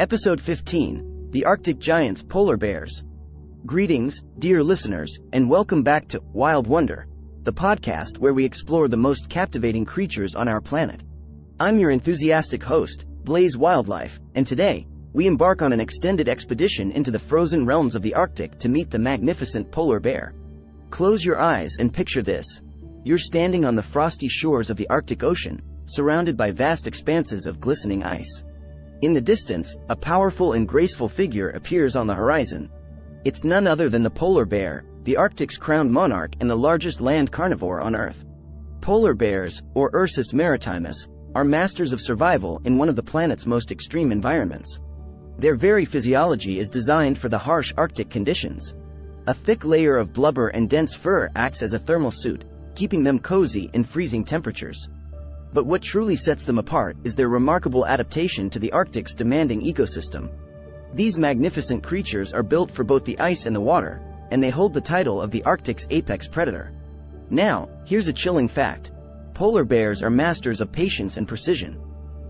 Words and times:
Episode 0.00 0.40
15 0.40 1.28
The 1.30 1.44
Arctic 1.44 1.78
Giants 1.78 2.22
Polar 2.22 2.56
Bears. 2.56 3.04
Greetings, 3.66 4.22
dear 4.38 4.62
listeners, 4.64 5.18
and 5.34 5.46
welcome 5.46 5.82
back 5.82 6.08
to 6.08 6.22
Wild 6.32 6.66
Wonder, 6.66 7.06
the 7.42 7.52
podcast 7.52 8.16
where 8.16 8.32
we 8.32 8.42
explore 8.42 8.88
the 8.88 8.96
most 8.96 9.28
captivating 9.28 9.84
creatures 9.84 10.34
on 10.34 10.48
our 10.48 10.62
planet. 10.62 11.02
I'm 11.60 11.78
your 11.78 11.90
enthusiastic 11.90 12.62
host, 12.62 13.04
Blaze 13.24 13.58
Wildlife, 13.58 14.18
and 14.36 14.46
today, 14.46 14.86
we 15.12 15.26
embark 15.26 15.60
on 15.60 15.70
an 15.70 15.80
extended 15.80 16.30
expedition 16.30 16.92
into 16.92 17.10
the 17.10 17.18
frozen 17.18 17.66
realms 17.66 17.94
of 17.94 18.00
the 18.00 18.14
Arctic 18.14 18.58
to 18.60 18.70
meet 18.70 18.88
the 18.88 18.98
magnificent 18.98 19.70
polar 19.70 20.00
bear. 20.00 20.32
Close 20.88 21.22
your 21.22 21.38
eyes 21.38 21.76
and 21.78 21.92
picture 21.92 22.22
this. 22.22 22.62
You're 23.04 23.18
standing 23.18 23.66
on 23.66 23.76
the 23.76 23.82
frosty 23.82 24.28
shores 24.28 24.70
of 24.70 24.78
the 24.78 24.88
Arctic 24.88 25.22
Ocean, 25.22 25.60
surrounded 25.84 26.38
by 26.38 26.52
vast 26.52 26.86
expanses 26.86 27.44
of 27.44 27.60
glistening 27.60 28.02
ice. 28.02 28.44
In 29.02 29.14
the 29.14 29.20
distance, 29.20 29.76
a 29.88 29.96
powerful 29.96 30.52
and 30.52 30.68
graceful 30.68 31.08
figure 31.08 31.50
appears 31.50 31.96
on 31.96 32.06
the 32.06 32.14
horizon. 32.14 32.70
It's 33.24 33.44
none 33.44 33.66
other 33.66 33.88
than 33.88 34.02
the 34.02 34.10
polar 34.10 34.44
bear, 34.44 34.84
the 35.04 35.16
Arctic's 35.16 35.56
crowned 35.56 35.90
monarch 35.90 36.34
and 36.40 36.50
the 36.50 36.56
largest 36.56 37.00
land 37.00 37.32
carnivore 37.32 37.80
on 37.80 37.96
Earth. 37.96 38.26
Polar 38.82 39.14
bears, 39.14 39.62
or 39.72 39.90
Ursus 39.94 40.34
maritimus, 40.34 41.08
are 41.34 41.44
masters 41.44 41.94
of 41.94 42.00
survival 42.02 42.60
in 42.66 42.76
one 42.76 42.90
of 42.90 42.96
the 42.96 43.02
planet's 43.02 43.46
most 43.46 43.72
extreme 43.72 44.12
environments. 44.12 44.80
Their 45.38 45.54
very 45.54 45.86
physiology 45.86 46.58
is 46.58 46.68
designed 46.68 47.16
for 47.16 47.30
the 47.30 47.38
harsh 47.38 47.72
Arctic 47.78 48.10
conditions. 48.10 48.74
A 49.28 49.32
thick 49.32 49.64
layer 49.64 49.96
of 49.96 50.12
blubber 50.12 50.48
and 50.48 50.68
dense 50.68 50.94
fur 50.94 51.30
acts 51.36 51.62
as 51.62 51.72
a 51.72 51.78
thermal 51.78 52.10
suit, 52.10 52.44
keeping 52.74 53.02
them 53.02 53.18
cozy 53.18 53.70
in 53.72 53.82
freezing 53.82 54.24
temperatures. 54.24 54.90
But 55.52 55.66
what 55.66 55.82
truly 55.82 56.16
sets 56.16 56.44
them 56.44 56.58
apart 56.58 56.96
is 57.02 57.14
their 57.14 57.28
remarkable 57.28 57.86
adaptation 57.86 58.48
to 58.50 58.58
the 58.58 58.72
Arctic's 58.72 59.14
demanding 59.14 59.60
ecosystem. 59.62 60.30
These 60.94 61.18
magnificent 61.18 61.82
creatures 61.82 62.32
are 62.32 62.42
built 62.42 62.70
for 62.70 62.84
both 62.84 63.04
the 63.04 63.18
ice 63.18 63.46
and 63.46 63.54
the 63.54 63.60
water, 63.60 64.00
and 64.30 64.42
they 64.42 64.50
hold 64.50 64.74
the 64.74 64.80
title 64.80 65.20
of 65.20 65.30
the 65.30 65.42
Arctic's 65.44 65.86
apex 65.90 66.28
predator. 66.28 66.72
Now, 67.30 67.68
here's 67.84 68.08
a 68.08 68.12
chilling 68.12 68.48
fact. 68.48 68.92
Polar 69.34 69.64
bears 69.64 70.02
are 70.02 70.10
masters 70.10 70.60
of 70.60 70.70
patience 70.70 71.16
and 71.16 71.26
precision. 71.26 71.80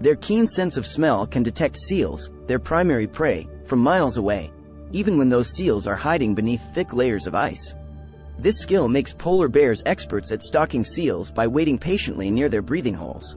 Their 0.00 0.16
keen 0.16 0.46
sense 0.46 0.76
of 0.76 0.86
smell 0.86 1.26
can 1.26 1.42
detect 1.42 1.76
seals, 1.76 2.30
their 2.46 2.58
primary 2.58 3.06
prey, 3.06 3.46
from 3.66 3.78
miles 3.78 4.16
away, 4.16 4.52
even 4.90 5.16
when 5.18 5.28
those 5.28 5.54
seals 5.54 5.86
are 5.86 5.96
hiding 5.96 6.34
beneath 6.34 6.62
thick 6.74 6.92
layers 6.92 7.26
of 7.26 7.34
ice. 7.34 7.74
This 8.42 8.58
skill 8.58 8.88
makes 8.88 9.14
polar 9.14 9.46
bears 9.46 9.84
experts 9.86 10.32
at 10.32 10.42
stalking 10.42 10.84
seals 10.84 11.30
by 11.30 11.46
waiting 11.46 11.78
patiently 11.78 12.28
near 12.28 12.48
their 12.48 12.60
breathing 12.60 12.92
holes. 12.92 13.36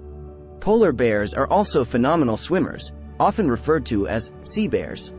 Polar 0.60 0.92
bears 0.92 1.36
are 1.36 1.48
also 1.50 1.86
phenomenal 1.86 2.38
swimmers, 2.38 2.92
often 3.20 3.48
referred 3.48 3.86
to 3.86 4.08
as 4.08 4.32
sea 4.42 4.68
bears. 4.68 5.14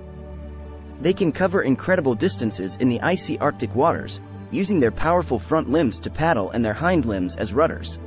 They 1.00 1.12
can 1.12 1.30
cover 1.30 1.62
incredible 1.62 2.16
distances 2.16 2.78
in 2.78 2.88
the 2.88 3.00
icy 3.00 3.38
Arctic 3.38 3.72
waters, 3.76 4.20
using 4.50 4.80
their 4.80 4.90
powerful 4.90 5.38
front 5.38 5.70
limbs 5.70 6.00
to 6.00 6.10
paddle 6.10 6.50
and 6.50 6.64
their 6.64 6.74
hind 6.74 7.06
limbs 7.06 7.36
as 7.36 7.52
rudders. 7.52 8.00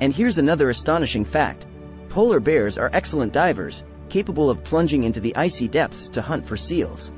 And 0.00 0.14
here's 0.14 0.38
another 0.38 0.70
astonishing 0.70 1.26
fact. 1.26 1.66
Polar 2.08 2.40
bears 2.40 2.78
are 2.78 2.88
excellent 2.94 3.34
divers, 3.34 3.84
capable 4.08 4.48
of 4.48 4.64
plunging 4.64 5.04
into 5.04 5.20
the 5.20 5.36
icy 5.36 5.68
depths 5.68 6.08
to 6.08 6.22
hunt 6.22 6.46
for 6.46 6.56
seals. 6.56 7.12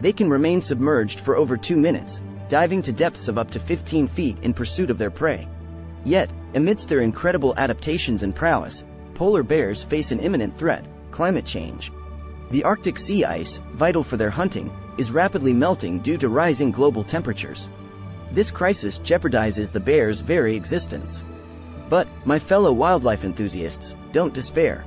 They 0.00 0.12
can 0.12 0.30
remain 0.30 0.60
submerged 0.60 1.18
for 1.18 1.34
over 1.34 1.56
two 1.56 1.76
minutes, 1.76 2.22
diving 2.48 2.82
to 2.82 2.92
depths 2.92 3.28
of 3.28 3.38
up 3.38 3.50
to 3.50 3.60
15 3.60 4.08
feet 4.08 4.38
in 4.42 4.54
pursuit 4.54 4.90
of 4.90 4.98
their 4.98 5.10
prey. 5.10 5.48
Yet, 6.04 6.30
amidst 6.54 6.88
their 6.88 7.00
incredible 7.00 7.54
adaptations 7.56 8.22
and 8.22 8.34
prowess, 8.34 8.84
polar 9.14 9.42
bears 9.42 9.82
face 9.82 10.12
an 10.12 10.20
imminent 10.20 10.56
threat, 10.58 10.86
climate 11.10 11.44
change. 11.44 11.92
The 12.50 12.64
Arctic 12.64 12.98
sea 12.98 13.24
ice, 13.24 13.60
vital 13.74 14.02
for 14.02 14.16
their 14.16 14.30
hunting, 14.30 14.70
is 14.96 15.10
rapidly 15.10 15.52
melting 15.52 16.00
due 16.00 16.16
to 16.18 16.28
rising 16.28 16.70
global 16.70 17.04
temperatures. 17.04 17.68
This 18.32 18.50
crisis 18.50 18.98
jeopardizes 18.98 19.70
the 19.70 19.80
bear's 19.80 20.20
very 20.20 20.56
existence. 20.56 21.24
But, 21.88 22.08
my 22.24 22.38
fellow 22.38 22.72
wildlife 22.72 23.24
enthusiasts, 23.24 23.94
don't 24.12 24.34
despair. 24.34 24.84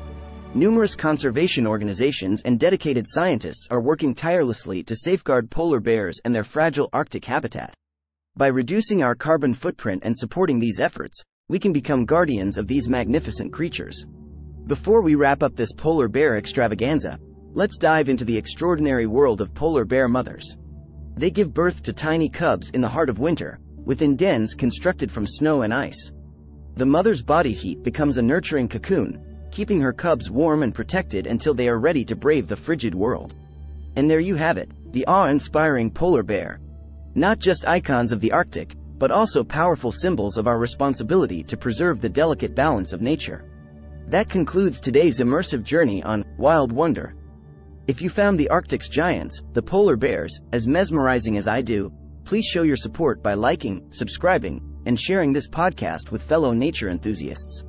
Numerous 0.53 0.95
conservation 0.95 1.66
organizations 1.66 2.41
and 2.41 2.59
dedicated 2.59 3.06
scientists 3.07 3.69
are 3.72 3.79
working 3.79 4.13
tirelessly 4.13 4.84
to 4.84 4.94
safeguard 4.97 5.50
polar 5.50 5.79
bears 5.79 6.19
and 6.25 6.35
their 6.35 6.44
fragile 6.44 6.89
Arctic 6.91 7.23
habitat. 7.23 7.73
By 8.35 8.47
reducing 8.47 9.01
our 9.01 9.16
carbon 9.16 9.53
footprint 9.53 10.03
and 10.03 10.16
supporting 10.16 10.59
these 10.59 10.81
efforts, 10.81 11.23
we 11.47 11.57
can 11.57 11.72
become 11.72 12.03
guardians 12.03 12.57
of 12.57 12.67
these 12.67 12.89
magnificent 12.89 13.53
creatures. 13.53 14.06
Before 14.67 15.00
we 15.01 15.16
wrap 15.16 15.41
up 15.41 15.56
this 15.56 15.72
polar 15.72 16.09
bear 16.09 16.35
extravaganza, 16.35 17.18
let's 17.53 17.78
dive 17.78 18.09
into 18.09 18.25
the 18.25 18.38
extraordinary 18.38 19.07
world 19.07 19.39
of 19.39 19.53
polar 19.53 19.85
bear 19.85 20.09
mothers. 20.09 20.57
They 21.16 21.31
give 21.31 21.53
birth 21.53 21.81
to 21.83 21.94
tiny 21.94 22.28
cubs 22.28 22.72
in 22.72 22.81
the 22.81 22.89
heart 22.89 23.09
of 23.09 23.19
winter, 23.19 23.62
within 23.85 24.18
dens 24.18 24.53
constructed 24.53 25.09
from 25.09 25.25
snow 25.25 25.62
and 25.62 25.73
ice. 25.73 26.12
The 26.75 26.85
mother's 26.85 27.22
body 27.22 27.53
heat 27.53 27.83
becomes 27.83 28.18
a 28.18 28.22
nurturing 28.22 28.68
cocoon, 28.68 29.31
keeping 29.51 29.81
her 29.81 29.94
cubs 29.94 30.31
warm 30.31 30.63
and 30.63 30.73
protected 30.73 31.28
until 31.28 31.53
they 31.53 31.67
are 31.67 31.79
ready 31.79 32.06
to 32.06 32.16
brave 32.16 32.47
the 32.47 32.56
frigid 32.56 32.95
world. 32.95 33.35
And 33.95 34.09
there 34.09 34.19
you 34.19 34.35
have 34.35 34.57
it, 34.57 34.72
the 34.94 35.06
awe-inspiring 35.06 35.91
polar 35.91 36.23
bear. 36.23 36.59
Not 37.13 37.39
just 37.39 37.67
icons 37.67 38.12
of 38.12 38.22
the 38.22 38.31
Arctic, 38.31 38.75
but 38.97 39.12
also 39.12 39.44
powerful 39.44 39.91
symbols 39.91 40.38
of 40.38 40.47
our 40.47 40.59
responsibility 40.59 41.44
to 41.44 41.57
preserve 41.57 42.00
the 42.00 42.09
delicate 42.09 42.56
balance 42.56 42.94
of 42.94 43.01
nature. 43.01 43.44
That 44.07 44.29
concludes 44.29 44.79
today's 44.79 45.19
immersive 45.19 45.63
journey 45.63 46.03
on 46.03 46.25
Wild 46.38 46.72
Wonder. 46.72 47.16
If 47.88 48.01
you 48.01 48.09
found 48.09 48.39
the 48.39 48.50
Arctic's 48.50 48.89
giants, 48.89 49.41
the 49.53 49.62
polar 49.62 49.95
bears, 49.95 50.39
as 50.53 50.68
mesmerizing 50.68 51.35
as 51.38 51.47
I 51.47 51.62
do, 51.62 51.91
please 52.25 52.45
show 52.45 52.62
your 52.62 52.78
support 52.78 53.23
by 53.23 53.33
liking, 53.33 53.91
subscribing, 53.91 54.62
and 54.85 55.00
sharing 55.00 55.33
this 55.33 55.50
podcast 55.50 56.12
with 56.12 56.23
fellow 56.23 56.53
nature 56.53 56.89
enthusiasts. 56.89 57.63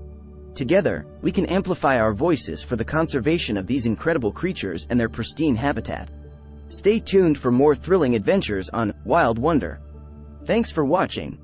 Together, 0.55 1.07
we 1.23 1.33
can 1.33 1.47
amplify 1.47 1.99
our 1.99 2.13
voices 2.13 2.63
for 2.63 2.77
the 2.77 2.85
conservation 2.85 3.57
of 3.57 3.67
these 3.67 3.87
incredible 3.87 4.31
creatures 4.31 4.87
and 4.91 5.01
their 5.01 5.09
pristine 5.09 5.57
habitat. 5.57 6.11
Stay 6.69 7.01
tuned 7.01 7.39
for 7.39 7.51
more 7.51 7.75
thrilling 7.75 8.15
adventures 8.15 8.69
on 8.71 8.95
Wild 9.05 9.39
Wonder. 9.39 9.81
Thanks 10.45 10.71
for 10.71 10.85
watching. 10.85 11.39